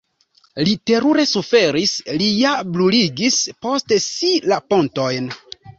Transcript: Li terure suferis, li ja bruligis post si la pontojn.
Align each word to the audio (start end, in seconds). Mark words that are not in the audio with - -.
Li 0.67 0.71
terure 0.91 1.25
suferis, 1.33 1.93
li 2.23 2.31
ja 2.41 2.57
bruligis 2.73 3.41
post 3.69 3.97
si 4.09 4.37
la 4.53 4.63
pontojn. 4.73 5.35